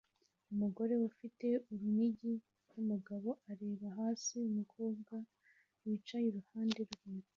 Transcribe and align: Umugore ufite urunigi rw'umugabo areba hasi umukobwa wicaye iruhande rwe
Umugore 0.51 0.93
ufite 1.09 1.47
urunigi 1.71 2.33
rw'umugabo 2.65 3.29
areba 3.51 3.87
hasi 3.97 4.35
umukobwa 4.49 5.15
wicaye 5.83 6.25
iruhande 6.29 6.81
rwe 6.91 7.07